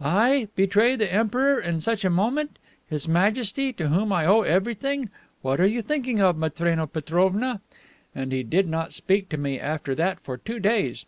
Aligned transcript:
'I! 0.00 0.48
Betray 0.56 0.96
the 0.96 1.12
Emperor 1.12 1.60
in 1.60 1.78
such 1.78 2.06
a 2.06 2.08
moment! 2.08 2.58
His 2.88 3.06
Majesty, 3.06 3.70
to 3.74 3.88
whom 3.88 4.14
I 4.14 4.24
owe 4.24 4.40
everything! 4.40 5.10
What 5.42 5.60
are 5.60 5.66
you 5.66 5.82
thinking 5.82 6.20
of, 6.22 6.38
Matrena 6.38 6.86
Petrovna!' 6.86 7.60
And 8.14 8.32
he 8.32 8.42
did 8.44 8.66
not 8.66 8.94
speak 8.94 9.28
to 9.28 9.36
me 9.36 9.60
after 9.60 9.94
that 9.94 10.20
for 10.20 10.38
two 10.38 10.58
days. 10.58 11.04